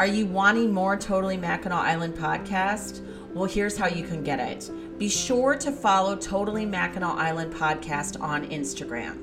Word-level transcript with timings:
Are 0.00 0.06
you 0.06 0.24
wanting 0.24 0.72
more 0.72 0.96
Totally 0.96 1.36
Mackinac 1.36 1.84
Island 1.84 2.14
podcast? 2.14 3.02
Well, 3.34 3.44
here's 3.44 3.76
how 3.76 3.86
you 3.86 4.02
can 4.02 4.22
get 4.24 4.40
it. 4.40 4.70
Be 4.98 5.10
sure 5.10 5.54
to 5.56 5.70
follow 5.70 6.16
Totally 6.16 6.64
Mackinac 6.64 7.18
Island 7.18 7.52
podcast 7.52 8.18
on 8.18 8.48
Instagram. 8.48 9.18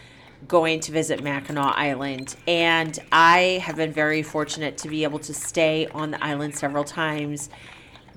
going 0.47 0.81
to 0.81 0.93
visit 0.93 1.23
Mackinac 1.23 1.75
Island. 1.77 2.37
And 2.47 2.99
I 3.11 3.61
have 3.65 3.77
been 3.77 3.93
very 3.93 4.23
fortunate 4.23 4.79
to 4.79 4.89
be 4.89 5.05
able 5.05 5.19
to 5.21 5.35
stay 5.35 5.87
on 5.89 6.11
the 6.11 6.23
island 6.23 6.55
several 6.55 6.85
times. 6.85 7.49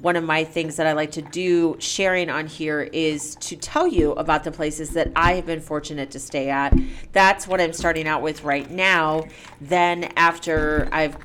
One 0.02 0.16
of 0.16 0.24
my 0.24 0.46
things 0.46 0.78
that 0.78 0.88
I 0.88 0.94
like 0.94 1.12
to 1.12 1.22
do 1.22 1.76
sharing 1.80 2.30
on 2.30 2.48
here 2.48 2.82
is 2.94 3.36
to 3.36 3.58
tell 3.58 3.86
you 3.88 4.14
about 4.14 4.46
the 4.46 4.52
places 4.52 4.92
that 4.92 5.12
I 5.16 5.34
have 5.34 5.46
been 5.46 5.60
fortunate 5.60 6.12
to 6.12 6.20
stay 6.20 6.50
at. 6.50 6.74
That's 7.12 7.48
what 7.48 7.60
I'm 7.60 7.74
starting 7.74 8.08
out 8.08 8.22
with 8.22 8.44
right 8.44 8.70
now. 8.70 9.26
Then, 9.60 10.06
after 10.16 10.88
I've 10.94 11.18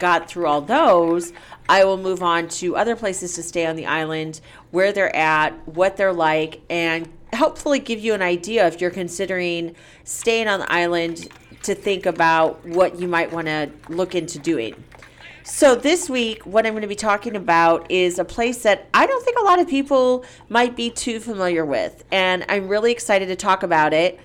got 0.00 0.28
through 0.28 0.46
all 0.46 0.60
those, 0.60 1.32
I 1.68 1.84
will 1.84 1.98
move 1.98 2.22
on 2.22 2.48
to 2.48 2.76
other 2.76 2.96
places 2.96 3.34
to 3.34 3.42
stay 3.44 3.66
on 3.66 3.76
the 3.76 3.86
island, 3.86 4.40
where 4.72 4.92
they're 4.92 5.14
at, 5.14 5.50
what 5.68 5.96
they're 5.96 6.12
like, 6.12 6.62
and 6.68 7.08
hopefully 7.34 7.78
give 7.78 8.00
you 8.00 8.14
an 8.14 8.22
idea 8.22 8.66
if 8.66 8.80
you're 8.80 8.90
considering 8.90 9.76
staying 10.02 10.48
on 10.48 10.60
the 10.60 10.72
island 10.72 11.28
to 11.62 11.74
think 11.74 12.06
about 12.06 12.66
what 12.66 12.98
you 12.98 13.06
might 13.06 13.30
want 13.32 13.46
to 13.46 13.70
look 13.88 14.14
into 14.14 14.38
doing. 14.38 14.82
So, 15.42 15.74
this 15.74 16.10
week, 16.10 16.44
what 16.44 16.66
I'm 16.66 16.74
going 16.74 16.82
to 16.82 16.88
be 16.88 16.94
talking 16.94 17.34
about 17.34 17.90
is 17.90 18.18
a 18.18 18.24
place 18.24 18.62
that 18.62 18.88
I 18.92 19.06
don't 19.06 19.24
think 19.24 19.38
a 19.38 19.42
lot 19.42 19.58
of 19.58 19.68
people 19.68 20.24
might 20.48 20.76
be 20.76 20.90
too 20.90 21.18
familiar 21.18 21.64
with, 21.64 22.04
and 22.12 22.44
I'm 22.48 22.68
really 22.68 22.92
excited 22.92 23.26
to 23.26 23.36
talk 23.36 23.62
about 23.62 23.92
it. 23.92 24.20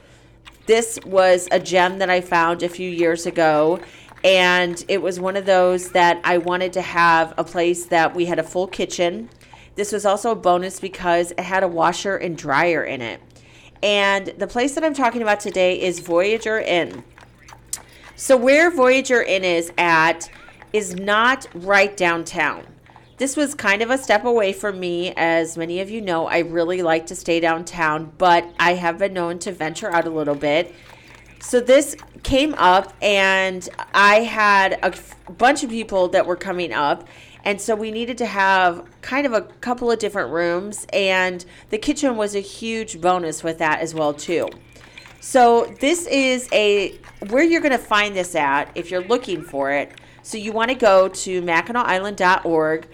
This 0.65 0.99
was 1.05 1.47
a 1.51 1.59
gem 1.59 1.99
that 1.99 2.09
I 2.09 2.21
found 2.21 2.63
a 2.63 2.69
few 2.69 2.89
years 2.89 3.25
ago, 3.25 3.79
and 4.25 4.83
it 4.87 5.03
was 5.03 5.19
one 5.19 5.37
of 5.37 5.45
those 5.45 5.91
that 5.91 6.19
I 6.23 6.39
wanted 6.39 6.73
to 6.73 6.81
have 6.81 7.35
a 7.37 7.43
place 7.43 7.85
that 7.85 8.15
we 8.15 8.25
had 8.25 8.39
a 8.39 8.43
full 8.43 8.65
kitchen. 8.65 9.29
This 9.75 9.91
was 9.91 10.03
also 10.03 10.31
a 10.31 10.35
bonus 10.35 10.79
because 10.79 11.29
it 11.29 11.41
had 11.41 11.61
a 11.61 11.67
washer 11.67 12.17
and 12.17 12.35
dryer 12.35 12.83
in 12.83 13.03
it. 13.03 13.21
And 13.83 14.33
the 14.39 14.47
place 14.47 14.73
that 14.73 14.83
I'm 14.83 14.95
talking 14.95 15.21
about 15.21 15.41
today 15.41 15.79
is 15.79 15.99
Voyager 15.99 16.59
Inn. 16.59 17.03
So, 18.15 18.35
where 18.35 18.71
Voyager 18.71 19.21
Inn 19.21 19.43
is 19.43 19.71
at 19.77 20.27
is 20.73 20.95
not 20.95 21.47
right 21.53 21.95
downtown. 21.95 22.65
This 23.17 23.37
was 23.37 23.53
kind 23.53 23.83
of 23.83 23.91
a 23.91 23.97
step 23.97 24.25
away 24.25 24.53
from 24.53 24.79
me. 24.79 25.13
As 25.15 25.55
many 25.55 25.81
of 25.81 25.91
you 25.91 26.01
know, 26.01 26.25
I 26.25 26.39
really 26.39 26.81
like 26.81 27.05
to 27.07 27.15
stay 27.15 27.39
downtown, 27.39 28.11
but 28.17 28.51
I 28.59 28.73
have 28.73 28.97
been 28.97 29.13
known 29.13 29.37
to 29.39 29.51
venture 29.51 29.93
out 29.93 30.07
a 30.07 30.09
little 30.09 30.35
bit. 30.35 30.73
So, 31.45 31.59
this 31.59 31.95
came 32.23 32.55
up 32.55 32.91
and 33.03 33.69
I 33.93 34.21
had 34.21 34.73
a 34.73 34.85
f- 34.87 35.15
bunch 35.37 35.63
of 35.63 35.69
people 35.69 36.07
that 36.09 36.25
were 36.25 36.35
coming 36.35 36.73
up. 36.73 37.07
And 37.43 37.61
so 37.61 37.75
we 37.75 37.91
needed 37.91 38.17
to 38.17 38.25
have 38.25 38.83
kind 39.01 39.27
of 39.27 39.33
a 39.33 39.41
couple 39.41 39.91
of 39.91 39.99
different 39.99 40.31
rooms, 40.31 40.87
and 40.91 41.45
the 41.69 41.77
kitchen 41.77 42.17
was 42.17 42.35
a 42.35 42.39
huge 42.39 42.99
bonus 42.99 43.43
with 43.43 43.59
that 43.59 43.81
as 43.81 43.93
well 43.93 44.15
too. 44.15 44.49
So 45.19 45.71
this 45.79 46.07
is 46.07 46.49
a 46.51 46.97
where 47.29 47.43
you're 47.43 47.61
going 47.61 47.71
to 47.71 47.77
find 47.77 48.15
this 48.15 48.33
at 48.33 48.71
if 48.73 48.89
you're 48.89 49.03
looking 49.03 49.43
for 49.43 49.71
it. 49.71 49.91
So 50.23 50.39
you 50.39 50.51
want 50.51 50.69
to 50.69 50.75
go 50.75 51.07
to 51.07 51.41
MackinacIsland.org 51.43 52.87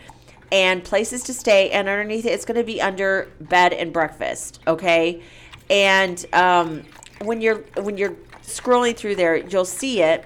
and 0.52 0.84
places 0.84 1.24
to 1.24 1.34
stay, 1.34 1.70
and 1.70 1.88
underneath 1.88 2.26
it, 2.26 2.34
it's 2.34 2.44
going 2.44 2.60
to 2.60 2.66
be 2.66 2.82
under 2.82 3.30
bed 3.40 3.72
and 3.72 3.94
breakfast. 3.94 4.60
Okay, 4.68 5.22
and 5.70 6.26
um, 6.34 6.84
when 7.22 7.40
you're 7.40 7.60
when 7.78 7.98
you're 7.98 8.18
scrolling 8.60 8.96
through 8.96 9.16
there, 9.16 9.36
you'll 9.38 9.66
see 9.66 10.02
it. 10.02 10.26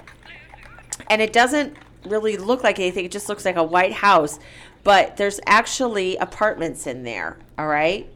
And 1.09 1.21
it 1.21 1.33
doesn't 1.33 1.75
really 2.05 2.37
look 2.37 2.63
like 2.63 2.79
anything, 2.79 3.05
it 3.05 3.11
just 3.11 3.29
looks 3.29 3.45
like 3.45 3.55
a 3.55 3.63
white 3.63 3.93
house. 3.93 4.39
But 4.83 5.17
there's 5.17 5.39
actually 5.47 6.15
apartments 6.17 6.85
in 6.85 7.03
there, 7.03 7.37
all 7.57 7.67
right? 7.67 8.07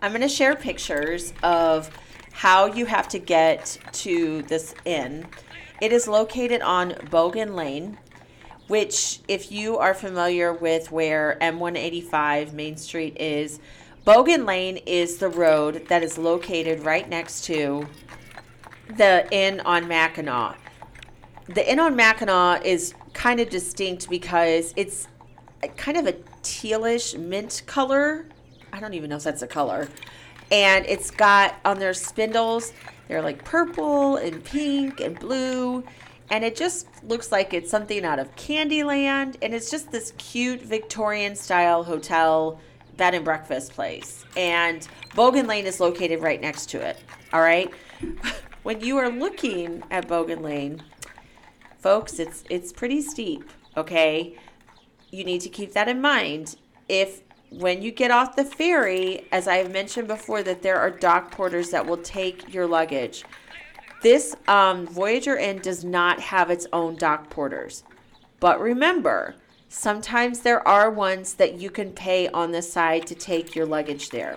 I'm 0.00 0.12
going 0.12 0.22
to 0.22 0.28
share 0.28 0.56
pictures 0.56 1.34
of 1.42 1.90
how 2.32 2.66
you 2.66 2.86
have 2.86 3.08
to 3.08 3.18
get 3.18 3.76
to 3.92 4.42
this 4.42 4.74
inn. 4.86 5.26
It 5.82 5.92
is 5.92 6.08
located 6.08 6.62
on 6.62 6.92
Bogan 6.92 7.54
Lane, 7.54 7.98
which, 8.68 9.20
if 9.28 9.52
you 9.52 9.76
are 9.76 9.92
familiar 9.92 10.52
with 10.52 10.90
where 10.90 11.36
M185 11.42 12.54
Main 12.54 12.76
Street 12.76 13.16
is, 13.20 13.60
Bogan 14.06 14.46
Lane 14.46 14.78
is 14.86 15.18
the 15.18 15.28
road 15.28 15.86
that 15.88 16.02
is 16.02 16.16
located 16.16 16.80
right 16.80 17.06
next 17.08 17.44
to 17.44 17.86
the 18.96 19.26
inn 19.30 19.60
on 19.60 19.88
Mackinac. 19.88 20.58
The 21.46 21.70
inn 21.70 21.80
on 21.80 21.96
Mackinac 21.96 22.64
is 22.64 22.94
kind 23.12 23.40
of 23.40 23.50
distinct 23.50 24.08
because 24.08 24.72
it's 24.76 25.08
kind 25.76 25.96
of 25.96 26.06
a 26.06 26.12
tealish 26.42 27.18
mint 27.18 27.62
color. 27.66 28.26
I 28.72 28.80
don't 28.80 28.94
even 28.94 29.10
know 29.10 29.16
if 29.16 29.24
that's 29.24 29.42
a 29.42 29.46
color. 29.46 29.88
And 30.52 30.86
it's 30.86 31.10
got 31.10 31.56
on 31.64 31.78
their 31.78 31.94
spindles, 31.94 32.72
they're 33.08 33.22
like 33.22 33.44
purple 33.44 34.16
and 34.16 34.42
pink 34.44 35.00
and 35.00 35.18
blue. 35.18 35.84
And 36.30 36.44
it 36.44 36.54
just 36.54 36.86
looks 37.02 37.32
like 37.32 37.52
it's 37.52 37.70
something 37.70 38.04
out 38.04 38.20
of 38.20 38.34
Candyland. 38.36 39.36
And 39.42 39.52
it's 39.52 39.70
just 39.70 39.90
this 39.90 40.12
cute 40.16 40.62
Victorian 40.62 41.34
style 41.34 41.82
hotel 41.82 42.60
bed 42.96 43.14
and 43.14 43.24
breakfast 43.24 43.72
place. 43.72 44.24
And 44.36 44.86
Bogan 45.14 45.48
Lane 45.48 45.66
is 45.66 45.80
located 45.80 46.20
right 46.20 46.40
next 46.40 46.66
to 46.70 46.80
it. 46.80 46.98
All 47.32 47.40
right. 47.40 47.72
when 48.62 48.80
you 48.80 48.96
are 48.98 49.10
looking 49.10 49.82
at 49.90 50.08
Bogan 50.08 50.40
Lane, 50.40 50.82
folks, 51.78 52.18
it's 52.18 52.44
it's 52.48 52.72
pretty 52.72 53.02
steep, 53.02 53.50
okay? 53.76 54.36
You 55.10 55.24
need 55.24 55.40
to 55.42 55.48
keep 55.48 55.72
that 55.72 55.88
in 55.88 56.00
mind. 56.00 56.56
If 56.88 57.22
when 57.50 57.82
you 57.82 57.90
get 57.90 58.10
off 58.10 58.36
the 58.36 58.44
ferry, 58.44 59.26
as 59.32 59.48
I 59.48 59.56
have 59.56 59.72
mentioned 59.72 60.08
before, 60.08 60.42
that 60.44 60.62
there 60.62 60.78
are 60.78 60.90
dock 60.90 61.30
porters 61.30 61.70
that 61.70 61.84
will 61.84 61.98
take 61.98 62.52
your 62.54 62.66
luggage. 62.66 63.24
This 64.02 64.34
um, 64.48 64.86
Voyager 64.86 65.36
Inn 65.36 65.58
does 65.58 65.84
not 65.84 66.20
have 66.20 66.50
its 66.50 66.66
own 66.72 66.96
dock 66.96 67.28
porters. 67.28 67.82
But 68.38 68.60
remember, 68.60 69.34
Sometimes 69.72 70.40
there 70.40 70.66
are 70.66 70.90
ones 70.90 71.34
that 71.34 71.60
you 71.60 71.70
can 71.70 71.92
pay 71.92 72.26
on 72.30 72.50
the 72.50 72.60
side 72.60 73.06
to 73.06 73.14
take 73.14 73.54
your 73.54 73.66
luggage 73.66 74.10
there. 74.10 74.36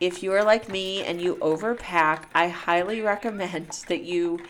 If 0.00 0.22
you 0.22 0.32
are 0.32 0.44
like 0.44 0.68
me 0.68 1.02
and 1.04 1.20
you 1.20 1.36
overpack, 1.36 2.24
I 2.34 2.48
highly 2.48 3.00
recommend 3.00 3.84
that 3.88 4.02
you 4.02 4.40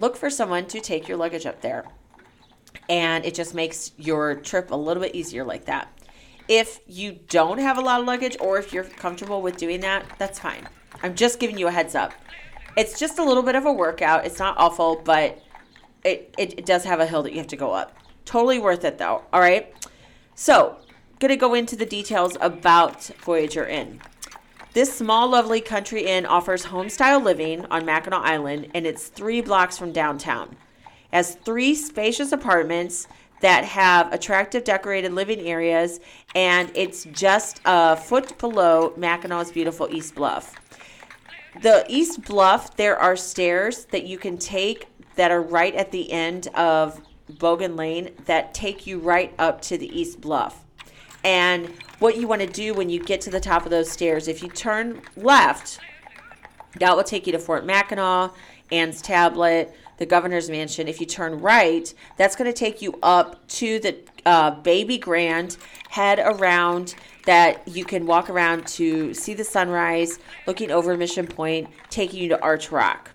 look 0.00 0.16
for 0.16 0.30
someone 0.30 0.66
to 0.66 0.80
take 0.80 1.08
your 1.08 1.16
luggage 1.16 1.46
up 1.46 1.60
there. 1.60 1.84
And 2.88 3.24
it 3.24 3.34
just 3.34 3.54
makes 3.54 3.92
your 3.98 4.36
trip 4.36 4.70
a 4.70 4.76
little 4.76 5.02
bit 5.02 5.14
easier 5.14 5.44
like 5.44 5.66
that. 5.66 5.92
If 6.48 6.80
you 6.86 7.18
don't 7.28 7.58
have 7.58 7.76
a 7.76 7.82
lot 7.82 8.00
of 8.00 8.06
luggage 8.06 8.36
or 8.40 8.58
if 8.58 8.72
you're 8.72 8.84
comfortable 8.84 9.42
with 9.42 9.58
doing 9.58 9.80
that, 9.80 10.06
that's 10.18 10.38
fine. 10.38 10.66
I'm 11.02 11.14
just 11.14 11.38
giving 11.38 11.58
you 11.58 11.68
a 11.68 11.70
heads 11.70 11.94
up. 11.94 12.12
It's 12.76 12.98
just 12.98 13.18
a 13.18 13.24
little 13.24 13.42
bit 13.42 13.54
of 13.54 13.66
a 13.66 13.72
workout. 13.72 14.24
It's 14.24 14.38
not 14.38 14.56
awful, 14.56 15.02
but 15.04 15.42
it, 16.04 16.34
it, 16.38 16.60
it 16.60 16.66
does 16.66 16.84
have 16.84 17.00
a 17.00 17.06
hill 17.06 17.22
that 17.24 17.32
you 17.32 17.38
have 17.38 17.48
to 17.48 17.56
go 17.56 17.72
up. 17.72 17.96
Totally 18.24 18.58
worth 18.58 18.84
it 18.84 18.96
though. 18.96 19.24
All 19.32 19.40
right. 19.40 19.74
So, 20.34 20.76
going 21.18 21.30
to 21.30 21.36
go 21.36 21.54
into 21.54 21.76
the 21.76 21.84
details 21.84 22.36
about 22.40 23.04
Voyager 23.24 23.66
Inn. 23.66 24.00
This 24.78 24.96
small, 24.96 25.30
lovely 25.30 25.60
country 25.60 26.06
inn 26.06 26.24
offers 26.24 26.66
homestyle 26.66 27.20
living 27.20 27.66
on 27.66 27.84
Mackinac 27.84 28.22
Island, 28.22 28.68
and 28.74 28.86
it's 28.86 29.08
three 29.08 29.40
blocks 29.40 29.76
from 29.76 29.90
downtown. 29.90 30.50
It 30.52 31.16
has 31.16 31.34
three 31.34 31.74
spacious 31.74 32.30
apartments 32.30 33.08
that 33.40 33.64
have 33.64 34.12
attractive 34.12 34.62
decorated 34.62 35.12
living 35.12 35.40
areas, 35.40 35.98
and 36.36 36.70
it's 36.76 37.02
just 37.06 37.60
a 37.64 37.96
foot 37.96 38.38
below 38.38 38.92
Mackinac's 38.96 39.50
beautiful 39.50 39.88
East 39.90 40.14
Bluff. 40.14 40.54
The 41.60 41.84
East 41.88 42.22
Bluff, 42.22 42.76
there 42.76 42.96
are 42.96 43.16
stairs 43.16 43.86
that 43.86 44.06
you 44.06 44.16
can 44.16 44.38
take 44.38 44.86
that 45.16 45.32
are 45.32 45.42
right 45.42 45.74
at 45.74 45.90
the 45.90 46.12
end 46.12 46.46
of 46.54 47.02
Bogan 47.28 47.76
Lane 47.76 48.10
that 48.26 48.54
take 48.54 48.86
you 48.86 49.00
right 49.00 49.34
up 49.40 49.60
to 49.62 49.76
the 49.76 49.88
East 49.88 50.20
Bluff. 50.20 50.64
And 51.28 51.68
what 51.98 52.16
you 52.16 52.26
want 52.26 52.40
to 52.40 52.46
do 52.46 52.72
when 52.72 52.88
you 52.88 53.04
get 53.04 53.20
to 53.20 53.30
the 53.30 53.38
top 53.38 53.66
of 53.66 53.70
those 53.70 53.90
stairs, 53.90 54.28
if 54.28 54.42
you 54.42 54.48
turn 54.48 55.02
left, 55.14 55.78
that 56.78 56.96
will 56.96 57.04
take 57.04 57.26
you 57.26 57.32
to 57.32 57.38
Fort 57.38 57.66
Mackinac, 57.66 58.32
Anne's 58.72 59.02
Tablet, 59.02 59.76
the 59.98 60.06
governor's 60.06 60.48
mansion. 60.48 60.88
If 60.88 61.00
you 61.00 61.06
turn 61.06 61.38
right, 61.38 61.92
that's 62.16 62.34
going 62.34 62.50
to 62.50 62.58
take 62.58 62.80
you 62.80 62.98
up 63.02 63.46
to 63.48 63.78
the 63.78 63.98
uh, 64.24 64.52
Baby 64.62 64.96
Grand, 64.96 65.58
head 65.90 66.18
around 66.18 66.94
that 67.26 67.68
you 67.68 67.84
can 67.84 68.06
walk 68.06 68.30
around 68.30 68.66
to 68.68 69.12
see 69.12 69.34
the 69.34 69.44
sunrise, 69.44 70.20
looking 70.46 70.70
over 70.70 70.96
Mission 70.96 71.26
Point, 71.26 71.68
taking 71.90 72.22
you 72.22 72.30
to 72.30 72.40
Arch 72.40 72.72
Rock. 72.72 73.10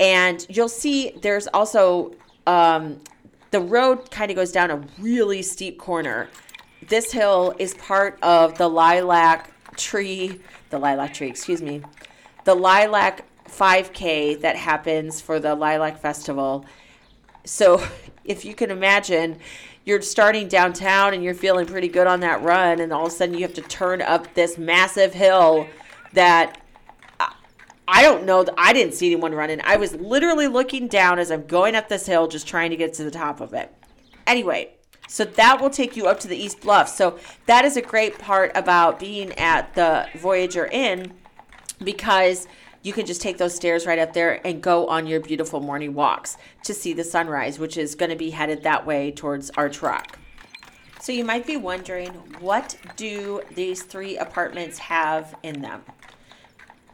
And 0.00 0.46
you'll 0.48 0.70
see 0.70 1.18
there's 1.20 1.48
also 1.48 2.14
um, 2.46 2.98
the 3.50 3.60
road 3.60 4.10
kind 4.10 4.30
of 4.30 4.36
goes 4.36 4.52
down 4.52 4.70
a 4.70 4.82
really 4.98 5.42
steep 5.42 5.78
corner. 5.78 6.30
This 6.88 7.12
hill 7.12 7.54
is 7.58 7.74
part 7.74 8.18
of 8.22 8.58
the 8.58 8.68
lilac 8.68 9.50
tree, 9.76 10.40
the 10.70 10.78
lilac 10.78 11.14
tree, 11.14 11.28
excuse 11.28 11.62
me, 11.62 11.82
the 12.44 12.54
lilac 12.54 13.24
5K 13.48 14.40
that 14.40 14.56
happens 14.56 15.20
for 15.20 15.38
the 15.38 15.54
lilac 15.54 15.98
festival. 15.98 16.66
So 17.44 17.84
if 18.24 18.44
you 18.44 18.54
can 18.54 18.70
imagine, 18.70 19.38
you're 19.84 20.02
starting 20.02 20.48
downtown 20.48 21.14
and 21.14 21.22
you're 21.22 21.34
feeling 21.34 21.66
pretty 21.66 21.88
good 21.88 22.06
on 22.06 22.20
that 22.20 22.42
run, 22.42 22.80
and 22.80 22.92
all 22.92 23.06
of 23.06 23.12
a 23.12 23.14
sudden 23.14 23.34
you 23.34 23.42
have 23.42 23.54
to 23.54 23.62
turn 23.62 24.00
up 24.02 24.32
this 24.34 24.58
massive 24.58 25.12
hill 25.12 25.66
that 26.12 26.58
I 27.88 28.02
don't 28.02 28.24
know. 28.24 28.46
I 28.56 28.72
didn't 28.72 28.94
see 28.94 29.06
anyone 29.06 29.34
running. 29.34 29.60
I 29.64 29.76
was 29.76 29.94
literally 29.96 30.46
looking 30.46 30.86
down 30.86 31.18
as 31.18 31.30
I'm 31.30 31.46
going 31.46 31.74
up 31.74 31.88
this 31.88 32.06
hill, 32.06 32.28
just 32.28 32.46
trying 32.46 32.70
to 32.70 32.76
get 32.76 32.94
to 32.94 33.04
the 33.04 33.10
top 33.10 33.40
of 33.40 33.52
it. 33.54 33.74
Anyway, 34.26 34.74
so 35.12 35.26
that 35.26 35.60
will 35.60 35.68
take 35.68 35.94
you 35.94 36.06
up 36.06 36.18
to 36.20 36.26
the 36.26 36.36
East 36.36 36.62
Bluff. 36.62 36.88
So 36.88 37.18
that 37.44 37.66
is 37.66 37.76
a 37.76 37.82
great 37.82 38.18
part 38.18 38.50
about 38.54 38.98
being 38.98 39.34
at 39.34 39.74
the 39.74 40.08
Voyager 40.16 40.64
Inn 40.72 41.12
because 41.84 42.48
you 42.80 42.94
can 42.94 43.04
just 43.04 43.20
take 43.20 43.36
those 43.36 43.54
stairs 43.54 43.84
right 43.84 43.98
up 43.98 44.14
there 44.14 44.40
and 44.46 44.62
go 44.62 44.86
on 44.86 45.06
your 45.06 45.20
beautiful 45.20 45.60
morning 45.60 45.92
walks 45.92 46.38
to 46.64 46.72
see 46.72 46.94
the 46.94 47.04
sunrise, 47.04 47.58
which 47.58 47.76
is 47.76 47.94
going 47.94 48.08
to 48.08 48.16
be 48.16 48.30
headed 48.30 48.62
that 48.62 48.86
way 48.86 49.10
towards 49.10 49.50
Arch 49.50 49.82
Rock. 49.82 50.18
So 51.02 51.12
you 51.12 51.26
might 51.26 51.46
be 51.46 51.58
wondering, 51.58 52.14
what 52.40 52.78
do 52.96 53.42
these 53.54 53.82
three 53.82 54.16
apartments 54.16 54.78
have 54.78 55.34
in 55.42 55.60
them? 55.60 55.82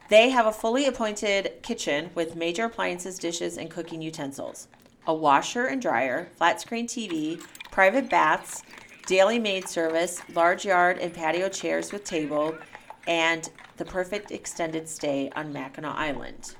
They 0.08 0.30
have 0.30 0.46
a 0.46 0.52
fully 0.52 0.86
appointed 0.86 1.62
kitchen 1.62 2.10
with 2.16 2.34
major 2.34 2.64
appliances, 2.64 3.16
dishes, 3.16 3.56
and 3.56 3.70
cooking 3.70 4.02
utensils, 4.02 4.66
a 5.06 5.14
washer 5.14 5.66
and 5.66 5.80
dryer, 5.80 6.30
flat 6.36 6.60
screen 6.60 6.88
TV, 6.88 7.40
private 7.78 8.10
baths, 8.10 8.64
daily 9.06 9.38
maid 9.38 9.68
service, 9.68 10.20
large 10.34 10.64
yard 10.64 10.98
and 10.98 11.14
patio 11.14 11.48
chairs 11.48 11.92
with 11.92 12.02
table, 12.02 12.52
and 13.06 13.50
the 13.76 13.84
perfect 13.84 14.32
extended 14.32 14.88
stay 14.88 15.30
on 15.36 15.52
Mackinac 15.52 15.94
Island. 15.94 16.56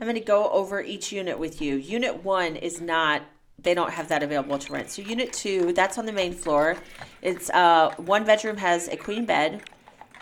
I'm 0.00 0.06
going 0.06 0.14
to 0.14 0.22
go 0.22 0.48
over 0.48 0.80
each 0.80 1.12
unit 1.12 1.38
with 1.38 1.60
you. 1.60 1.74
Unit 1.74 2.24
one 2.24 2.56
is 2.56 2.80
not, 2.80 3.24
they 3.58 3.74
don't 3.74 3.90
have 3.90 4.08
that 4.08 4.22
available 4.22 4.58
to 4.58 4.72
rent. 4.72 4.88
So, 4.88 5.02
unit 5.02 5.34
two, 5.34 5.74
that's 5.74 5.98
on 5.98 6.06
the 6.06 6.12
main 6.12 6.32
floor. 6.32 6.78
It's 7.20 7.50
uh, 7.50 7.92
one 7.98 8.24
bedroom 8.24 8.56
has 8.56 8.88
a 8.88 8.96
queen 8.96 9.26
bed, 9.26 9.64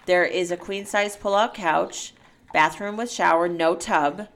there 0.07 0.25
is 0.25 0.51
a 0.51 0.57
queen 0.57 0.87
size 0.87 1.17
pull 1.17 1.37
out 1.37 1.55
couch, 1.55 2.15
bathroom 2.53 2.97
with 2.97 3.13
shower, 3.13 3.47
no 3.47 3.77
tub, 3.77 4.27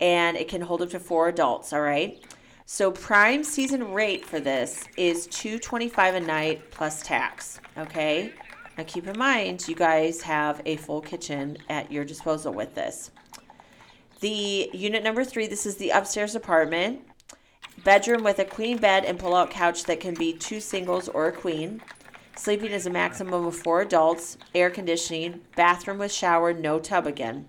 and 0.00 0.36
it 0.36 0.48
can 0.48 0.62
hold 0.62 0.82
up 0.82 0.90
to 0.90 0.98
four 0.98 1.28
adults, 1.28 1.72
all 1.72 1.82
right? 1.82 2.20
So 2.72 2.90
prime 2.90 3.44
season 3.44 3.92
rate 3.92 4.24
for 4.24 4.40
this 4.40 4.84
is 4.96 5.26
225 5.26 6.14
a 6.14 6.20
night 6.20 6.70
plus 6.70 7.02
tax, 7.02 7.60
okay? 7.76 8.32
Now 8.78 8.84
keep 8.86 9.06
in 9.06 9.18
mind 9.18 9.68
you 9.68 9.74
guys 9.74 10.22
have 10.22 10.62
a 10.64 10.76
full 10.76 11.02
kitchen 11.02 11.58
at 11.68 11.92
your 11.92 12.06
disposal 12.06 12.54
with 12.54 12.74
this. 12.74 13.10
The 14.20 14.70
unit 14.72 15.04
number 15.04 15.22
3, 15.22 15.48
this 15.48 15.66
is 15.66 15.76
the 15.76 15.90
upstairs 15.90 16.34
apartment. 16.34 17.02
Bedroom 17.84 18.24
with 18.24 18.38
a 18.38 18.46
queen 18.46 18.78
bed 18.78 19.04
and 19.04 19.18
pull 19.18 19.36
out 19.36 19.50
couch 19.50 19.84
that 19.84 20.00
can 20.00 20.14
be 20.14 20.32
two 20.32 20.58
singles 20.58 21.10
or 21.10 21.26
a 21.26 21.32
queen. 21.32 21.82
Sleeping 22.36 22.72
is 22.72 22.86
a 22.86 22.90
maximum 22.90 23.44
of 23.44 23.54
four 23.54 23.82
adults, 23.82 24.38
air 24.54 24.70
conditioning, 24.70 25.42
bathroom 25.56 25.98
with 25.98 26.10
shower, 26.10 26.54
no 26.54 26.78
tub 26.78 27.06
again. 27.06 27.48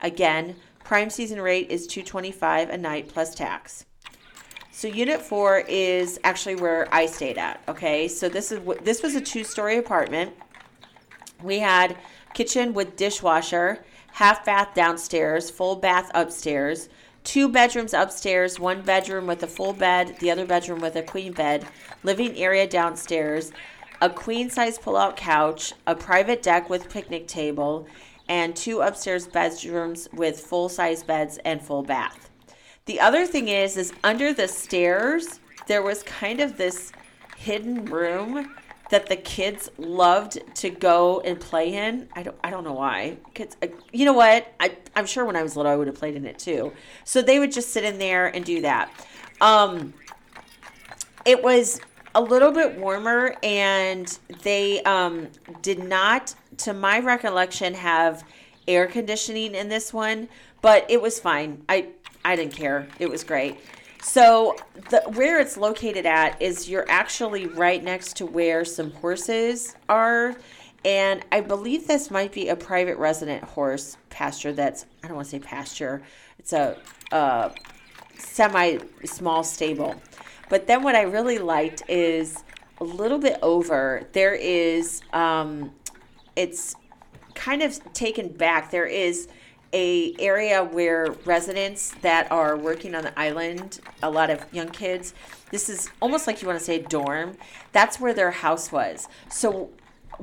Again, 0.00 0.56
prime 0.84 1.10
season 1.10 1.42
rate 1.42 1.70
is 1.70 1.86
225 1.86 2.70
a 2.70 2.78
night 2.78 3.10
plus 3.10 3.34
tax. 3.34 3.84
So 4.76 4.88
unit 4.88 5.22
4 5.22 5.66
is 5.68 6.18
actually 6.24 6.56
where 6.56 6.92
I 6.92 7.06
stayed 7.06 7.38
at, 7.38 7.62
okay? 7.68 8.08
So 8.08 8.28
this 8.28 8.50
is 8.50 8.58
this 8.82 9.04
was 9.04 9.14
a 9.14 9.20
two-story 9.20 9.78
apartment. 9.78 10.32
We 11.44 11.60
had 11.60 11.96
kitchen 12.34 12.74
with 12.74 12.96
dishwasher, 12.96 13.84
half 14.10 14.44
bath 14.44 14.74
downstairs, 14.74 15.48
full 15.48 15.76
bath 15.76 16.10
upstairs, 16.12 16.88
two 17.22 17.48
bedrooms 17.48 17.94
upstairs, 17.94 18.58
one 18.58 18.82
bedroom 18.82 19.28
with 19.28 19.44
a 19.44 19.46
full 19.46 19.74
bed, 19.74 20.16
the 20.18 20.32
other 20.32 20.44
bedroom 20.44 20.80
with 20.80 20.96
a 20.96 21.04
queen 21.04 21.32
bed, 21.32 21.68
living 22.02 22.36
area 22.36 22.66
downstairs, 22.66 23.52
a 24.02 24.10
queen 24.10 24.50
size 24.50 24.76
pull 24.76 24.96
out 24.96 25.16
couch, 25.16 25.72
a 25.86 25.94
private 25.94 26.42
deck 26.42 26.68
with 26.68 26.90
picnic 26.90 27.28
table, 27.28 27.86
and 28.28 28.56
two 28.56 28.80
upstairs 28.80 29.28
bedrooms 29.28 30.08
with 30.12 30.40
full 30.40 30.68
size 30.68 31.04
beds 31.04 31.38
and 31.44 31.62
full 31.62 31.84
bath. 31.84 32.28
The 32.86 33.00
other 33.00 33.26
thing 33.26 33.48
is 33.48 33.76
is 33.76 33.92
under 34.02 34.34
the 34.34 34.46
stairs 34.46 35.40
there 35.66 35.82
was 35.82 36.02
kind 36.02 36.40
of 36.40 36.58
this 36.58 36.92
hidden 37.36 37.86
room 37.86 38.54
that 38.90 39.06
the 39.06 39.16
kids 39.16 39.70
loved 39.78 40.38
to 40.56 40.68
go 40.68 41.20
and 41.20 41.40
play 41.40 41.72
in. 41.74 42.08
I 42.14 42.22
don't 42.22 42.36
I 42.44 42.50
don't 42.50 42.62
know 42.62 42.74
why. 42.74 43.16
Kids 43.32 43.56
uh, 43.62 43.68
you 43.92 44.04
know 44.04 44.12
what? 44.12 44.52
I 44.60 44.76
I'm 44.94 45.06
sure 45.06 45.24
when 45.24 45.34
I 45.34 45.42
was 45.42 45.56
little 45.56 45.72
I 45.72 45.76
would 45.76 45.86
have 45.86 45.96
played 45.96 46.14
in 46.14 46.26
it 46.26 46.38
too. 46.38 46.72
So 47.04 47.22
they 47.22 47.38
would 47.38 47.52
just 47.52 47.70
sit 47.70 47.84
in 47.84 47.98
there 47.98 48.26
and 48.26 48.44
do 48.44 48.60
that. 48.60 48.90
Um 49.40 49.94
it 51.24 51.42
was 51.42 51.80
a 52.14 52.20
little 52.20 52.52
bit 52.52 52.78
warmer, 52.78 53.34
and 53.42 54.18
they 54.42 54.82
um, 54.82 55.28
did 55.62 55.82
not, 55.82 56.34
to 56.58 56.72
my 56.72 57.00
recollection, 57.00 57.74
have 57.74 58.24
air 58.68 58.86
conditioning 58.86 59.54
in 59.54 59.68
this 59.68 59.92
one, 59.92 60.28
but 60.62 60.86
it 60.88 61.00
was 61.02 61.18
fine. 61.18 61.62
I 61.68 61.88
I 62.24 62.36
didn't 62.36 62.54
care. 62.54 62.88
It 62.98 63.10
was 63.10 63.24
great. 63.24 63.58
So 64.02 64.56
the 64.90 65.02
where 65.14 65.40
it's 65.40 65.56
located 65.56 66.04
at 66.06 66.40
is 66.40 66.68
you're 66.68 66.88
actually 66.90 67.46
right 67.46 67.82
next 67.82 68.16
to 68.18 68.26
where 68.26 68.64
some 68.64 68.90
horses 68.92 69.74
are. 69.88 70.36
And 70.84 71.24
I 71.32 71.40
believe 71.40 71.86
this 71.86 72.10
might 72.10 72.32
be 72.32 72.48
a 72.48 72.56
private 72.56 72.98
resident 72.98 73.42
horse 73.42 73.96
pasture 74.10 74.52
that's 74.52 74.84
I 75.02 75.08
don't 75.08 75.16
want 75.16 75.26
to 75.28 75.30
say 75.30 75.38
pasture. 75.38 76.02
It's 76.38 76.52
a, 76.52 76.76
a 77.12 77.52
semi 78.18 78.78
small 79.04 79.42
stable. 79.42 79.94
But 80.48 80.66
then 80.66 80.82
what 80.82 80.94
I 80.94 81.02
really 81.02 81.38
liked 81.38 81.82
is 81.88 82.44
a 82.78 82.84
little 82.84 83.18
bit 83.18 83.38
over, 83.42 84.06
there 84.12 84.34
is, 84.34 85.00
um, 85.12 85.72
it's 86.36 86.74
kind 87.34 87.62
of 87.62 87.80
taken 87.92 88.28
back. 88.28 88.70
There 88.70 88.86
is 88.86 89.28
a 89.74 90.14
area 90.20 90.62
where 90.62 91.10
residents 91.24 91.90
that 92.00 92.30
are 92.30 92.56
working 92.56 92.94
on 92.94 93.02
the 93.02 93.18
island, 93.18 93.80
a 94.02 94.08
lot 94.08 94.30
of 94.30 94.46
young 94.52 94.68
kids, 94.68 95.12
this 95.50 95.68
is 95.68 95.90
almost 96.00 96.26
like 96.26 96.40
you 96.40 96.46
want 96.48 96.58
to 96.58 96.64
say 96.64 96.78
dorm. 96.78 97.36
That's 97.72 97.98
where 97.98 98.14
their 98.14 98.30
house 98.30 98.70
was. 98.70 99.08
So 99.28 99.70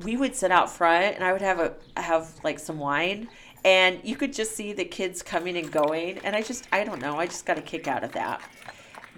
we 0.03 0.15
would 0.15 0.35
sit 0.35 0.51
out 0.51 0.71
front 0.71 1.15
and 1.15 1.23
I 1.23 1.33
would 1.33 1.41
have 1.41 1.59
a 1.59 1.73
have 1.99 2.39
like 2.45 2.59
some 2.59 2.79
wine 2.79 3.27
and 3.65 3.99
you 4.03 4.15
could 4.15 4.31
just 4.31 4.55
see 4.55 4.71
the 4.71 4.85
kids 4.85 5.21
coming 5.21 5.57
and 5.57 5.69
going 5.69 6.19
and 6.19 6.33
I 6.33 6.41
just 6.41 6.67
I 6.71 6.85
don't 6.85 7.01
know, 7.01 7.19
I 7.19 7.25
just 7.25 7.45
got 7.45 7.57
a 7.57 7.61
kick 7.61 7.87
out 7.89 8.05
of 8.05 8.13
that. 8.13 8.41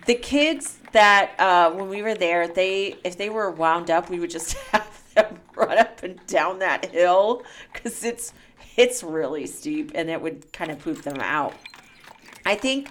The 0.08 0.16
kids 0.16 0.80
that 0.94 1.40
uh, 1.40 1.72
when 1.72 1.90
we 1.90 2.02
were 2.02 2.16
there, 2.16 2.48
they 2.48 2.98
if 3.04 3.18
they 3.18 3.30
were 3.30 3.52
wound 3.52 3.92
up, 3.92 4.10
we 4.10 4.20
would 4.20 4.32
just 4.32 4.54
have 4.72 5.13
them 5.13 5.40
run 5.56 5.78
up 5.78 6.02
and 6.02 6.25
down 6.25 6.58
that 6.60 6.86
hill 6.86 7.44
because 7.72 8.04
it's 8.04 8.34
it's 8.77 9.03
really 9.03 9.46
steep 9.46 9.92
and 9.96 10.10
it 10.10 10.22
would 10.22 10.51
kind 10.53 10.72
of 10.72 10.80
poop 10.80 11.01
them 11.03 11.20
out. 11.20 11.53
I 12.46 12.56
think 12.56 12.89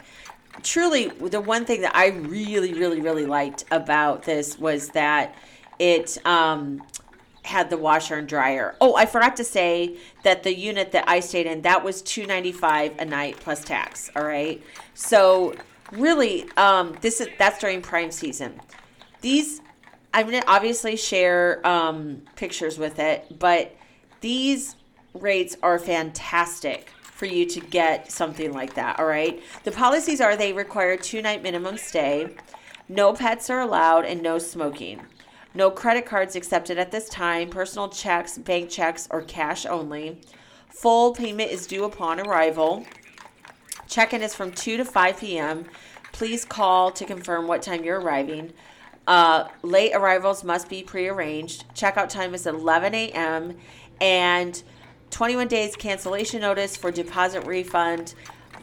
truly 0.63 1.09
the 1.09 1.41
one 1.41 1.65
thing 1.65 1.81
that 1.83 1.97
I 1.97 2.09
really, 2.09 2.75
really, 2.75 3.01
really 3.01 3.27
liked 3.27 3.65
about 3.71 4.23
this 4.23 4.59
was 4.59 4.91
that 4.91 5.35
it 5.79 6.19
um, 6.27 6.83
had 7.43 7.71
the 7.71 7.77
washer 7.77 8.17
and 8.17 8.29
dryer. 8.29 8.77
Oh, 8.81 8.95
I 8.95 9.07
forgot 9.07 9.37
to 9.39 9.45
say 9.45 9.97
that 10.23 10.43
the 10.43 10.55
unit 10.55 10.93
that 10.93 11.09
I 11.09 11.21
stayed 11.21 11.47
in 11.47 11.63
that 11.63 11.83
was 11.83 12.03
two 12.03 12.27
ninety 12.27 12.53
five 12.53 12.95
a 12.99 13.05
night 13.05 13.37
plus 13.41 13.65
tax. 13.65 14.11
All 14.15 14.25
right, 14.25 14.63
so 14.95 15.55
really, 15.91 16.49
um, 16.57 16.97
this 17.01 17.21
is 17.21 17.29
that's 17.39 17.59
during 17.59 17.83
prime 17.83 18.11
season. 18.11 18.61
These 19.23 19.61
I'm 20.15 20.27
gonna 20.27 20.45
obviously 20.47 20.97
share 20.97 21.67
um, 21.67 22.23
pictures 22.37 22.79
with 22.79 22.99
it, 22.99 23.39
but 23.39 23.75
these 24.21 24.77
rates 25.15 25.57
are 25.63 25.79
fantastic 25.79 26.91
for 27.03 27.27
you 27.27 27.47
to 27.47 27.61
get 27.61 28.11
something 28.11 28.53
like 28.53 28.75
that. 28.75 28.99
All 28.99 29.07
right. 29.07 29.43
The 29.65 29.73
policies 29.73 30.21
are 30.21 30.37
they 30.37 30.53
require 30.53 30.97
two 30.97 31.23
night 31.23 31.43
minimum 31.43 31.77
stay, 31.79 32.35
no 32.89 33.13
pets 33.13 33.49
are 33.49 33.61
allowed, 33.61 34.05
and 34.05 34.23
no 34.23 34.39
smoking. 34.39 35.01
No 35.55 35.71
credit 35.71 36.07
cards 36.07 36.35
accepted 36.35 36.79
at 36.79 36.91
this 36.91 37.09
time, 37.09 37.49
personal 37.49 37.89
checks, 37.89 38.39
bank 38.39 38.71
checks, 38.71 39.07
or 39.11 39.23
cash 39.23 39.67
only. 39.67 40.21
Full 40.69 41.15
payment 41.15 41.51
is 41.51 41.67
due 41.67 41.85
upon 41.85 42.21
arrival. 42.21 42.85
Check 43.87 44.15
in 44.15 44.23
is 44.23 44.35
from 44.35 44.53
2 44.53 44.79
to 44.79 44.85
5 44.85 45.21
p.m. 45.21 45.67
Please 46.13 46.45
call 46.45 46.91
to 46.91 47.05
confirm 47.05 47.47
what 47.47 47.63
time 47.63 47.85
you're 47.85 48.01
arriving. 48.01 48.53
Uh, 49.07 49.49
late 49.63 49.93
arrivals 49.95 50.43
must 50.45 50.69
be 50.69 50.83
prearranged. 50.83 51.65
Checkout 51.75 52.09
time 52.09 52.35
is 52.35 52.47
11 52.47 52.95
a.m. 52.95 53.57
and 54.01 54.63
21 55.13 55.47
days 55.47 55.77
cancellation 55.77 56.41
notice 56.41 56.75
for 56.75 56.91
deposit 56.91 57.47
refund, 57.47 58.15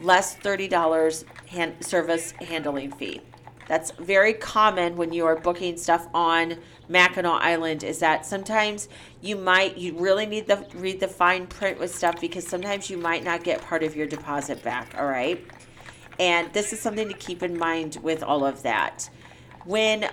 less 0.02 0.36
$30 0.36 1.24
hand, 1.46 1.74
service 1.84 2.32
handling 2.32 2.90
fee. 2.90 3.22
That's 3.68 3.92
very 3.92 4.32
common 4.34 4.96
when 4.96 5.12
you 5.12 5.26
are 5.26 5.36
booking 5.36 5.76
stuff 5.76 6.08
on 6.12 6.56
Mackinac 6.88 7.40
Island. 7.40 7.84
Is 7.84 8.00
that 8.00 8.26
sometimes 8.26 8.88
you 9.20 9.36
might 9.36 9.78
you 9.78 9.96
really 9.96 10.26
need 10.26 10.48
to 10.48 10.66
read 10.74 10.98
the 10.98 11.06
fine 11.06 11.46
print 11.46 11.78
with 11.78 11.94
stuff 11.94 12.20
because 12.20 12.44
sometimes 12.44 12.90
you 12.90 12.96
might 12.96 13.22
not 13.22 13.44
get 13.44 13.62
part 13.62 13.84
of 13.84 13.94
your 13.94 14.08
deposit 14.08 14.60
back. 14.64 14.96
All 14.98 15.06
right, 15.06 15.40
and 16.18 16.52
this 16.52 16.72
is 16.72 16.80
something 16.80 17.06
to 17.06 17.14
keep 17.14 17.44
in 17.44 17.56
mind 17.56 17.98
with 18.02 18.24
all 18.24 18.44
of 18.44 18.64
that. 18.64 19.08
When 19.66 20.10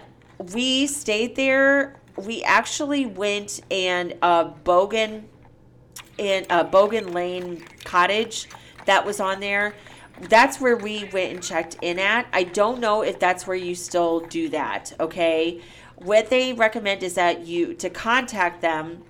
we 0.53 0.85
stayed 0.85 1.35
there, 1.35 1.99
we 2.15 2.43
actually 2.43 3.07
went 3.07 3.61
and 3.71 4.13
uh, 4.21 4.51
Bogan 4.51 5.23
in 6.17 6.45
uh, 6.49 6.63
Bogan 6.63 7.13
Lane 7.13 7.63
cottage 7.83 8.47
that 8.85 9.05
was 9.05 9.19
on 9.19 9.39
there. 9.39 9.75
That's 10.21 10.59
where 10.59 10.75
we 10.75 11.05
went 11.13 11.33
and 11.33 11.43
checked 11.43 11.77
in 11.81 11.99
at. 11.99 12.27
I 12.33 12.43
don't 12.43 12.79
know 12.79 13.03
if 13.03 13.19
that's 13.19 13.45
where 13.45 13.55
you 13.55 13.75
still 13.75 14.21
do 14.21 14.49
that, 14.49 14.93
okay? 14.99 15.61
What 15.97 16.29
they 16.29 16.53
recommend 16.53 17.03
is 17.03 17.15
that 17.15 17.45
you 17.45 17.73
to 17.75 17.89
contact 17.89 18.61
them 18.61 19.03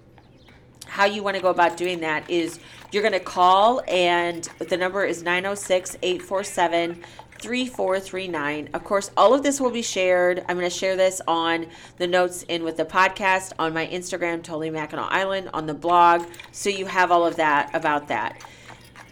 how 0.87 1.05
you 1.05 1.21
want 1.21 1.35
to 1.35 1.41
go 1.41 1.49
about 1.49 1.77
doing 1.77 1.99
that 1.99 2.29
is 2.29 2.59
you're 2.91 3.03
going 3.03 3.13
to 3.13 3.19
call 3.19 3.81
and 3.87 4.47
the 4.59 4.77
number 4.77 5.03
is 5.03 5.21
906 5.21 5.97
847 6.01 7.03
3439. 7.39 8.69
Of 8.73 8.83
course, 8.83 9.11
all 9.15 9.33
of 9.33 9.43
this 9.43 9.61
will 9.61 9.71
be 9.71 9.81
shared. 9.81 10.43
I'm 10.47 10.57
going 10.57 10.69
to 10.69 10.75
share 10.75 10.95
this 10.95 11.21
on 11.27 11.67
the 11.97 12.07
notes 12.07 12.43
in 12.43 12.63
with 12.63 12.77
the 12.77 12.85
podcast, 12.85 13.53
on 13.59 13.73
my 13.73 13.87
Instagram, 13.87 14.43
Totally 14.43 14.69
Mackinac 14.69 15.11
Island, 15.11 15.49
on 15.53 15.65
the 15.65 15.73
blog. 15.73 16.25
So 16.51 16.69
you 16.69 16.85
have 16.85 17.11
all 17.11 17.25
of 17.25 17.35
that 17.37 17.73
about 17.73 18.07
that. 18.07 18.41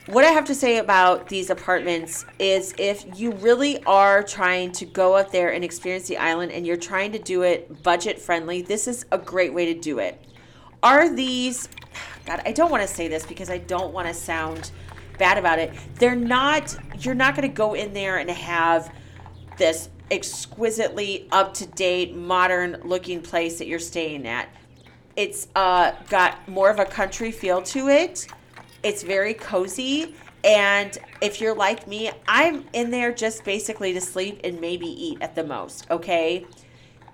What 0.07 0.23
I 0.23 0.27
have 0.27 0.45
to 0.45 0.55
say 0.55 0.77
about 0.77 1.29
these 1.29 1.49
apartments 1.49 2.27
is 2.37 2.75
if 2.77 3.19
you 3.19 3.31
really 3.31 3.83
are 3.85 4.21
trying 4.21 4.71
to 4.73 4.85
go 4.85 5.15
up 5.15 5.31
there 5.31 5.51
and 5.51 5.63
experience 5.63 6.07
the 6.07 6.17
island 6.17 6.51
and 6.51 6.65
you're 6.65 6.77
trying 6.77 7.11
to 7.13 7.19
do 7.19 7.41
it 7.41 7.81
budget 7.81 8.19
friendly, 8.19 8.61
this 8.61 8.87
is 8.87 9.05
a 9.11 9.17
great 9.17 9.51
way 9.51 9.73
to 9.73 9.79
do 9.79 9.97
it. 9.97 10.23
Are 10.83 11.09
these, 11.09 11.69
God, 12.27 12.39
I 12.45 12.51
don't 12.51 12.69
want 12.69 12.83
to 12.83 12.87
say 12.87 13.07
this 13.07 13.25
because 13.25 13.49
I 13.49 13.57
don't 13.57 13.93
want 13.93 14.07
to 14.07 14.13
sound 14.13 14.69
bad 15.17 15.37
about 15.37 15.59
it. 15.59 15.73
They're 15.95 16.15
not, 16.15 16.75
you're 16.99 17.15
not 17.15 17.35
going 17.35 17.49
to 17.49 17.55
go 17.55 17.73
in 17.73 17.93
there 17.93 18.17
and 18.17 18.29
have 18.29 18.93
this 19.57 19.89
exquisitely 20.11 21.27
up 21.31 21.53
to 21.55 21.65
date, 21.65 22.15
modern 22.15 22.79
looking 22.83 23.21
place 23.21 23.57
that 23.57 23.67
you're 23.67 23.79
staying 23.79 24.27
at. 24.27 24.49
It's 25.15 25.47
uh, 25.55 25.93
got 26.09 26.47
more 26.47 26.69
of 26.69 26.79
a 26.79 26.85
country 26.85 27.31
feel 27.31 27.61
to 27.63 27.87
it. 27.87 28.27
It's 28.83 29.01
very 29.01 29.33
cozy. 29.33 30.15
And 30.43 30.95
if 31.21 31.41
you're 31.41 31.55
like 31.55 31.87
me, 31.87 32.11
I'm 32.27 32.65
in 32.73 32.91
there 32.91 33.11
just 33.11 33.43
basically 33.43 33.93
to 33.93 34.01
sleep 34.01 34.41
and 34.43 34.61
maybe 34.61 34.85
eat 34.85 35.19
at 35.21 35.33
the 35.33 35.43
most, 35.43 35.89
okay? 35.89 36.45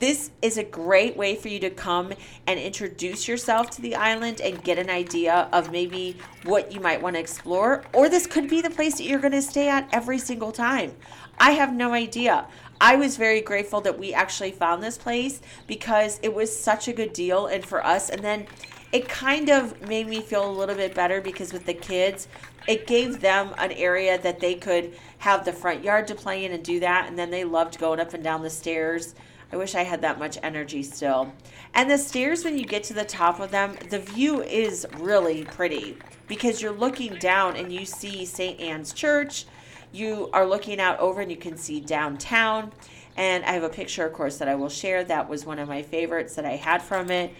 This 0.01 0.31
is 0.41 0.57
a 0.57 0.63
great 0.63 1.15
way 1.15 1.35
for 1.35 1.47
you 1.47 1.59
to 1.59 1.69
come 1.69 2.11
and 2.47 2.59
introduce 2.59 3.27
yourself 3.27 3.69
to 3.69 3.83
the 3.83 3.93
island 3.93 4.41
and 4.41 4.63
get 4.63 4.79
an 4.79 4.89
idea 4.89 5.47
of 5.53 5.71
maybe 5.71 6.17
what 6.43 6.71
you 6.71 6.79
might 6.79 6.99
want 6.99 7.17
to 7.17 7.19
explore. 7.19 7.83
Or 7.93 8.09
this 8.09 8.25
could 8.25 8.49
be 8.49 8.61
the 8.61 8.71
place 8.71 8.97
that 8.97 9.03
you're 9.03 9.19
going 9.19 9.33
to 9.33 9.43
stay 9.43 9.69
at 9.69 9.87
every 9.93 10.17
single 10.17 10.51
time. 10.51 10.93
I 11.39 11.51
have 11.51 11.71
no 11.71 11.93
idea. 11.93 12.47
I 12.81 12.95
was 12.95 13.15
very 13.15 13.41
grateful 13.41 13.79
that 13.81 13.99
we 13.99 14.11
actually 14.11 14.53
found 14.53 14.81
this 14.81 14.97
place 14.97 15.39
because 15.67 16.19
it 16.23 16.33
was 16.33 16.49
such 16.51 16.87
a 16.87 16.93
good 16.93 17.13
deal 17.13 17.45
and 17.45 17.63
for 17.63 17.85
us. 17.85 18.09
And 18.09 18.23
then 18.23 18.47
it 18.91 19.07
kind 19.07 19.51
of 19.51 19.87
made 19.87 20.07
me 20.07 20.21
feel 20.21 20.49
a 20.49 20.51
little 20.51 20.73
bit 20.73 20.95
better 20.95 21.21
because 21.21 21.53
with 21.53 21.67
the 21.67 21.75
kids, 21.75 22.27
it 22.67 22.87
gave 22.87 23.21
them 23.21 23.53
an 23.59 23.71
area 23.73 24.17
that 24.17 24.39
they 24.39 24.55
could 24.55 24.95
have 25.19 25.45
the 25.45 25.53
front 25.53 25.83
yard 25.83 26.07
to 26.07 26.15
play 26.15 26.43
in 26.43 26.53
and 26.53 26.63
do 26.63 26.79
that. 26.79 27.07
And 27.07 27.19
then 27.19 27.29
they 27.29 27.43
loved 27.43 27.77
going 27.77 27.99
up 27.99 28.15
and 28.15 28.23
down 28.23 28.41
the 28.41 28.49
stairs 28.49 29.13
I 29.51 29.57
wish 29.57 29.75
I 29.75 29.83
had 29.83 30.01
that 30.01 30.17
much 30.17 30.37
energy 30.41 30.81
still. 30.81 31.33
And 31.73 31.89
the 31.89 31.97
stairs, 31.97 32.45
when 32.45 32.57
you 32.57 32.65
get 32.65 32.83
to 32.85 32.93
the 32.93 33.03
top 33.03 33.39
of 33.39 33.51
them, 33.51 33.75
the 33.89 33.99
view 33.99 34.41
is 34.41 34.87
really 34.97 35.43
pretty 35.43 35.97
because 36.27 36.61
you're 36.61 36.71
looking 36.71 37.15
down 37.15 37.57
and 37.57 37.71
you 37.71 37.85
see 37.85 38.25
St. 38.25 38.59
Anne's 38.59 38.93
Church. 38.93 39.45
You 39.91 40.29
are 40.31 40.45
looking 40.45 40.79
out 40.79 40.99
over 40.99 41.21
and 41.21 41.29
you 41.29 41.37
can 41.37 41.57
see 41.57 41.81
downtown. 41.81 42.71
And 43.17 43.43
I 43.43 43.51
have 43.51 43.63
a 43.63 43.69
picture, 43.69 44.05
of 44.05 44.13
course, 44.13 44.37
that 44.37 44.47
I 44.47 44.55
will 44.55 44.69
share. 44.69 45.03
That 45.03 45.27
was 45.27 45.45
one 45.45 45.59
of 45.59 45.67
my 45.67 45.81
favorites 45.81 46.35
that 46.35 46.45
I 46.45 46.55
had 46.55 46.81
from 46.81 47.11
it. 47.11 47.33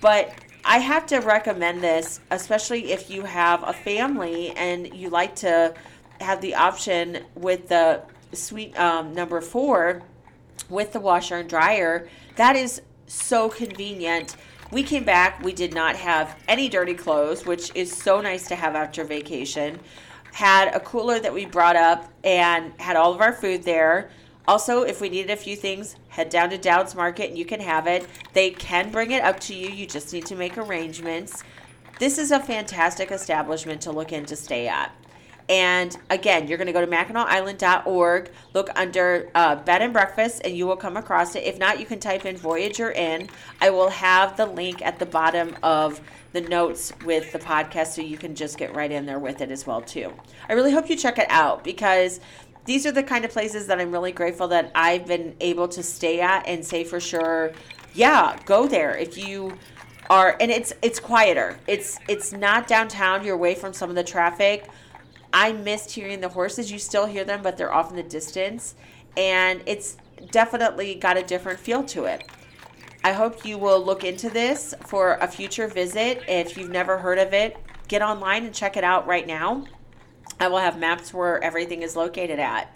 But 0.00 0.32
I 0.64 0.78
have 0.78 1.06
to 1.06 1.18
recommend 1.18 1.82
this, 1.82 2.20
especially 2.30 2.92
if 2.92 3.10
you 3.10 3.22
have 3.24 3.66
a 3.66 3.72
family 3.72 4.50
and 4.50 4.94
you 4.94 5.10
like 5.10 5.34
to 5.36 5.74
have 6.20 6.40
the 6.40 6.54
option 6.54 7.24
with 7.34 7.68
the 7.68 8.02
suite 8.32 8.78
um, 8.78 9.12
number 9.12 9.40
four 9.40 10.02
with 10.68 10.92
the 10.92 11.00
washer 11.00 11.36
and 11.36 11.48
dryer. 11.48 12.08
That 12.36 12.56
is 12.56 12.82
so 13.06 13.48
convenient. 13.48 14.36
We 14.70 14.82
came 14.82 15.04
back, 15.04 15.42
we 15.42 15.52
did 15.52 15.74
not 15.74 15.96
have 15.96 16.36
any 16.46 16.68
dirty 16.68 16.94
clothes, 16.94 17.46
which 17.46 17.70
is 17.74 17.90
so 17.90 18.20
nice 18.20 18.46
to 18.48 18.54
have 18.54 18.74
after 18.74 19.02
vacation. 19.02 19.80
Had 20.32 20.74
a 20.74 20.80
cooler 20.80 21.18
that 21.20 21.32
we 21.32 21.46
brought 21.46 21.76
up 21.76 22.12
and 22.22 22.72
had 22.78 22.96
all 22.96 23.14
of 23.14 23.20
our 23.20 23.32
food 23.32 23.62
there. 23.62 24.10
Also, 24.46 24.82
if 24.82 25.00
we 25.00 25.08
needed 25.08 25.30
a 25.30 25.36
few 25.36 25.56
things, 25.56 25.96
head 26.08 26.28
down 26.28 26.50
to 26.50 26.58
Doud's 26.58 26.94
Market 26.94 27.30
and 27.30 27.38
you 27.38 27.44
can 27.44 27.60
have 27.60 27.86
it. 27.86 28.06
They 28.34 28.50
can 28.50 28.90
bring 28.90 29.10
it 29.10 29.22
up 29.22 29.40
to 29.40 29.54
you. 29.54 29.68
You 29.68 29.86
just 29.86 30.12
need 30.12 30.26
to 30.26 30.36
make 30.36 30.58
arrangements. 30.58 31.42
This 31.98 32.18
is 32.18 32.30
a 32.30 32.40
fantastic 32.40 33.10
establishment 33.10 33.80
to 33.82 33.90
look 33.90 34.12
in 34.12 34.24
to 34.26 34.36
stay 34.36 34.68
at. 34.68 34.94
And 35.48 35.96
again, 36.10 36.46
you're 36.46 36.58
going 36.58 36.66
to 36.66 36.72
go 36.72 36.84
to 36.84 36.86
MackinacIsland.org, 36.86 38.30
look 38.52 38.68
under 38.76 39.30
uh, 39.34 39.56
bed 39.56 39.80
and 39.80 39.92
breakfast, 39.92 40.42
and 40.44 40.54
you 40.54 40.66
will 40.66 40.76
come 40.76 40.96
across 40.96 41.34
it. 41.36 41.44
If 41.44 41.58
not, 41.58 41.80
you 41.80 41.86
can 41.86 42.00
type 42.00 42.26
in 42.26 42.36
Voyager 42.36 42.90
Inn. 42.90 43.28
I 43.60 43.70
will 43.70 43.88
have 43.88 44.36
the 44.36 44.44
link 44.44 44.82
at 44.82 44.98
the 44.98 45.06
bottom 45.06 45.56
of 45.62 46.00
the 46.32 46.42
notes 46.42 46.92
with 47.04 47.32
the 47.32 47.38
podcast 47.38 47.88
so 47.88 48.02
you 48.02 48.18
can 48.18 48.34
just 48.34 48.58
get 48.58 48.74
right 48.76 48.92
in 48.92 49.06
there 49.06 49.18
with 49.18 49.40
it 49.40 49.50
as 49.50 49.66
well 49.66 49.80
too. 49.80 50.12
I 50.48 50.52
really 50.52 50.72
hope 50.72 50.90
you 50.90 50.96
check 50.96 51.18
it 51.18 51.30
out 51.30 51.64
because 51.64 52.20
these 52.66 52.84
are 52.84 52.92
the 52.92 53.02
kind 53.02 53.24
of 53.24 53.30
places 53.30 53.66
that 53.68 53.80
I'm 53.80 53.90
really 53.90 54.12
grateful 54.12 54.48
that 54.48 54.70
I've 54.74 55.06
been 55.06 55.34
able 55.40 55.68
to 55.68 55.82
stay 55.82 56.20
at 56.20 56.46
and 56.46 56.62
say 56.62 56.84
for 56.84 57.00
sure, 57.00 57.52
yeah, 57.94 58.38
go 58.44 58.68
there 58.68 58.94
if 58.94 59.16
you 59.16 59.56
are 60.10 60.36
and 60.38 60.50
it's 60.50 60.74
it's 60.82 61.00
quieter. 61.00 61.58
It's 61.66 61.98
it's 62.08 62.32
not 62.32 62.66
downtown, 62.66 63.24
you're 63.24 63.34
away 63.34 63.54
from 63.54 63.72
some 63.72 63.88
of 63.88 63.96
the 63.96 64.04
traffic 64.04 64.68
I 65.32 65.52
missed 65.52 65.92
hearing 65.92 66.20
the 66.20 66.28
horses. 66.28 66.70
You 66.70 66.78
still 66.78 67.06
hear 67.06 67.24
them, 67.24 67.42
but 67.42 67.56
they're 67.56 67.72
off 67.72 67.90
in 67.90 67.96
the 67.96 68.02
distance. 68.02 68.74
And 69.16 69.62
it's 69.66 69.96
definitely 70.30 70.94
got 70.94 71.16
a 71.16 71.22
different 71.22 71.60
feel 71.60 71.84
to 71.84 72.04
it. 72.04 72.24
I 73.04 73.12
hope 73.12 73.44
you 73.44 73.58
will 73.58 73.84
look 73.84 74.04
into 74.04 74.28
this 74.28 74.74
for 74.86 75.14
a 75.20 75.28
future 75.28 75.68
visit. 75.68 76.22
If 76.28 76.56
you've 76.56 76.70
never 76.70 76.98
heard 76.98 77.18
of 77.18 77.32
it, 77.32 77.56
get 77.86 78.02
online 78.02 78.44
and 78.44 78.54
check 78.54 78.76
it 78.76 78.84
out 78.84 79.06
right 79.06 79.26
now. 79.26 79.64
I 80.40 80.48
will 80.48 80.58
have 80.58 80.78
maps 80.78 81.12
where 81.14 81.42
everything 81.42 81.82
is 81.82 81.96
located 81.96 82.38
at. 82.38 82.72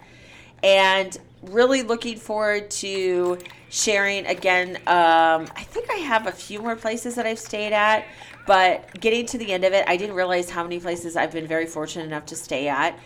And 0.63 1.17
really 1.43 1.81
looking 1.81 2.17
forward 2.17 2.71
to 2.71 3.37
sharing 3.69 4.25
again. 4.25 4.77
Um, 4.87 5.47
I 5.55 5.65
think 5.65 5.89
I 5.89 5.95
have 5.95 6.27
a 6.27 6.31
few 6.31 6.61
more 6.61 6.75
places 6.75 7.15
that 7.15 7.25
I've 7.25 7.39
stayed 7.39 7.73
at, 7.73 8.05
but 8.45 8.99
getting 8.99 9.25
to 9.27 9.37
the 9.37 9.51
end 9.51 9.63
of 9.63 9.73
it, 9.73 9.85
I 9.87 9.97
didn't 9.97 10.15
realize 10.15 10.49
how 10.49 10.63
many 10.63 10.79
places 10.79 11.15
I've 11.15 11.31
been 11.31 11.47
very 11.47 11.65
fortunate 11.65 12.05
enough 12.05 12.25
to 12.27 12.35
stay 12.35 12.67
at. 12.67 12.97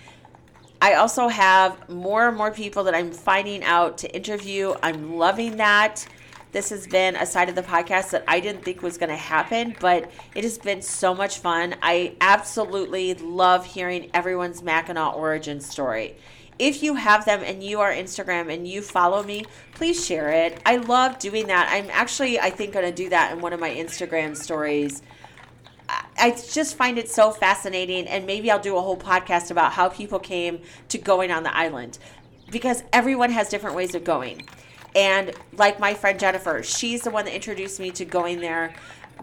I 0.81 0.93
also 0.93 1.27
have 1.27 1.89
more 1.89 2.27
and 2.27 2.37
more 2.37 2.51
people 2.51 2.83
that 2.85 2.95
I'm 2.95 3.11
finding 3.11 3.63
out 3.63 3.97
to 3.99 4.15
interview. 4.15 4.75
I'm 4.83 5.17
loving 5.17 5.57
that. 5.57 6.07
This 6.51 6.69
has 6.69 6.87
been 6.87 7.15
a 7.15 7.25
side 7.25 7.49
of 7.49 7.55
the 7.55 7.61
podcast 7.61 8.11
that 8.11 8.23
I 8.27 8.39
didn't 8.39 8.63
think 8.63 8.81
was 8.81 8.97
going 8.97 9.09
to 9.09 9.15
happen, 9.15 9.75
but 9.79 10.09
it 10.33 10.43
has 10.43 10.57
been 10.57 10.81
so 10.81 11.13
much 11.13 11.39
fun. 11.39 11.75
I 11.81 12.15
absolutely 12.21 13.15
love 13.15 13.65
hearing 13.65 14.09
everyone's 14.13 14.63
Mackinac 14.63 15.15
origin 15.15 15.59
story. 15.59 16.15
If 16.57 16.81
you 16.81 16.95
have 16.95 17.25
them 17.25 17.41
and 17.43 17.61
you 17.61 17.81
are 17.81 17.91
Instagram 17.91 18.51
and 18.51 18.67
you 18.67 18.81
follow 18.81 19.21
me, 19.21 19.45
please 19.75 20.03
share 20.03 20.29
it. 20.29 20.59
I 20.65 20.77
love 20.77 21.19
doing 21.19 21.47
that. 21.47 21.69
I'm 21.69 21.89
actually, 21.91 22.39
I 22.39 22.49
think, 22.49 22.73
going 22.73 22.85
to 22.85 22.91
do 22.91 23.09
that 23.09 23.33
in 23.33 23.41
one 23.41 23.53
of 23.53 23.59
my 23.59 23.69
Instagram 23.69 24.35
stories. 24.35 25.03
I 25.89 26.31
just 26.31 26.75
find 26.75 26.97
it 26.97 27.09
so 27.09 27.31
fascinating, 27.31 28.07
and 28.07 28.25
maybe 28.25 28.51
I'll 28.51 28.59
do 28.59 28.75
a 28.75 28.81
whole 28.81 28.97
podcast 28.97 29.51
about 29.51 29.73
how 29.73 29.89
people 29.89 30.19
came 30.19 30.61
to 30.89 30.97
going 30.97 31.31
on 31.31 31.43
the 31.43 31.55
island 31.55 31.97
because 32.51 32.83
everyone 32.91 33.31
has 33.31 33.49
different 33.49 33.75
ways 33.75 33.95
of 33.95 34.03
going. 34.03 34.47
And 34.95 35.33
like 35.53 35.79
my 35.79 35.93
friend 35.93 36.19
Jennifer, 36.19 36.63
she's 36.63 37.03
the 37.03 37.11
one 37.11 37.25
that 37.25 37.35
introduced 37.35 37.79
me 37.79 37.91
to 37.91 38.05
going 38.05 38.39
there 38.39 38.73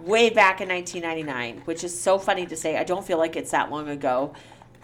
way 0.01 0.31
back 0.31 0.61
in 0.61 0.69
1999, 0.69 1.63
which 1.65 1.85
is 1.85 1.99
so 1.99 2.19
funny 2.19 2.47
to 2.47 2.57
say. 2.57 2.77
I 2.77 2.85
don't 2.85 3.05
feel 3.05 3.19
like 3.19 3.37
it's 3.37 3.51
that 3.51 3.71
long 3.71 3.89
ago, 3.89 4.35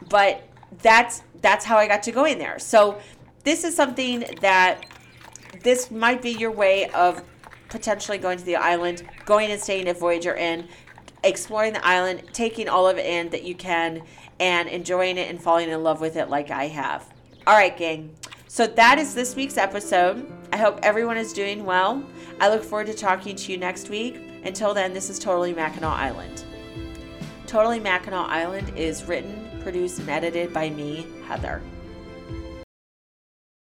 but 0.08 0.42
that's 0.82 1.22
that's 1.40 1.64
how 1.64 1.76
I 1.76 1.87
got 1.87 2.02
to 2.04 2.12
going 2.12 2.38
there. 2.38 2.58
So 2.58 3.00
this 3.44 3.64
is 3.64 3.75
something 3.75 4.25
that 4.40 4.84
this 5.62 5.90
might 5.90 6.22
be 6.22 6.30
your 6.30 6.50
way 6.50 6.90
of 6.90 7.22
potentially 7.68 8.18
going 8.18 8.38
to 8.38 8.44
the 8.44 8.56
island, 8.56 9.02
going 9.25 9.50
and 9.50 9.60
staying 9.60 9.88
at 9.88 9.99
Voyager 9.99 10.34
Inn, 10.34 10.68
exploring 11.25 11.73
the 11.73 11.87
island, 11.87 12.23
taking 12.33 12.69
all 12.69 12.89
of 12.89 12.99
it 12.99 13.07
in 13.07 13.31
that 13.31 13.43
you 13.43 13.55
can, 13.55 14.03
and 14.39 14.69
enjoying 14.69 15.19
it 15.19 15.31
and 15.31 15.41
falling 15.41 15.69
in 15.69 15.83
love 15.83 16.00
with 16.00 16.17
it 16.17 16.29
like 16.31 16.50
I 16.50 16.67
have. 16.69 17.09
All 17.47 17.55
right, 17.55 17.77
gang. 17.77 18.15
So 18.49 18.67
that 18.67 18.99
is 18.99 19.15
this 19.15 19.37
week's 19.37 19.57
episode. 19.57 20.31
I 20.53 20.57
hope 20.57 20.81
everyone 20.83 21.17
is 21.17 21.33
doing 21.33 21.65
well. 21.65 22.03
I 22.41 22.49
look 22.49 22.65
forward 22.65 22.89
to 22.89 22.95
talking 22.95 23.37
to 23.37 23.53
you 23.53 23.59
next 23.59 23.91
week. 23.91 24.21
Until 24.45 24.75
then, 24.75 24.93
this 24.93 25.11
is 25.11 25.19
Totally 25.19 25.53
Mackinac 25.53 25.99
Island. 25.99 26.45
Totally 27.47 27.81
Mackinac 27.81 28.29
Island 28.29 28.77
is 28.77 29.05
written, 29.05 29.61
produced, 29.62 29.99
and 29.99 30.09
edited 30.09 30.53
by 30.53 30.71
me, 30.71 31.07
Heather. 31.27 31.62